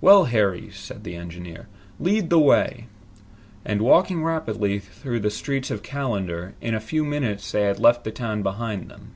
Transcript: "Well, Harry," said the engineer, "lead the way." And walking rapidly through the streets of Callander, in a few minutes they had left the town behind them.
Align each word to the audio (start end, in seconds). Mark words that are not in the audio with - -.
"Well, 0.00 0.24
Harry," 0.24 0.68
said 0.72 1.04
the 1.04 1.14
engineer, 1.14 1.68
"lead 2.00 2.28
the 2.28 2.40
way." 2.40 2.88
And 3.64 3.80
walking 3.80 4.24
rapidly 4.24 4.80
through 4.80 5.20
the 5.20 5.30
streets 5.30 5.70
of 5.70 5.84
Callander, 5.84 6.54
in 6.60 6.74
a 6.74 6.80
few 6.80 7.04
minutes 7.04 7.52
they 7.52 7.62
had 7.62 7.78
left 7.78 8.02
the 8.02 8.10
town 8.10 8.42
behind 8.42 8.88
them. 8.90 9.12